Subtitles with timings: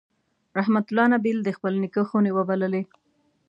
[0.57, 1.05] رحمت الله
[1.45, 2.83] د خپل نیکه خونې وبللې.